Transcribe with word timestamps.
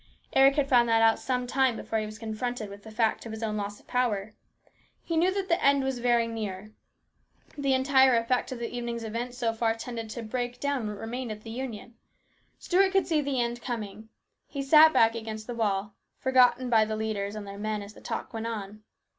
Eric 0.33 0.55
had 0.55 0.67
found 0.67 0.89
that 0.89 1.03
out 1.03 1.19
some 1.19 1.45
time 1.45 1.75
before 1.75 1.99
he 1.99 2.07
was 2.07 2.17
confronted 2.17 2.71
with 2.71 2.81
the 2.81 2.89
fact 2.89 3.23
of 3.27 3.31
his 3.31 3.43
own 3.43 3.55
loss 3.55 3.79
of 3.79 3.85
power. 3.85 4.33
He 5.03 5.15
knew 5.15 5.31
that 5.31 5.47
the 5.47 5.63
end 5.63 5.83
was 5.83 5.99
very 5.99 6.25
near. 6.27 6.71
The 7.55 7.75
entire 7.75 8.15
effect 8.17 8.51
of 8.51 8.57
the 8.57 8.75
evening's 8.75 9.03
event 9.03 9.35
so 9.35 9.53
far 9.53 9.75
tended 9.75 10.09
to 10.09 10.23
break 10.23 10.59
down 10.59 10.87
what 10.87 10.97
remained 10.97 11.31
of 11.31 11.43
the 11.43 11.51
Union. 11.51 11.93
Stuart 12.57 12.93
could 12.93 13.05
see 13.05 13.21
the 13.21 13.39
end 13.39 13.61
coming. 13.61 14.09
He 14.47 14.63
sat 14.63 14.91
back 14.91 15.13
against 15.13 15.45
the 15.45 15.53
wall, 15.53 15.93
forgotten 16.17 16.67
by 16.67 16.83
the 16.83 16.95
leaders 16.95 17.35
and 17.35 17.45
their 17.45 17.59
men 17.59 17.83
as 17.83 17.93
the 17.93 18.01
talk 18.01 18.33
went 18.33 18.47
on. 18.47 18.81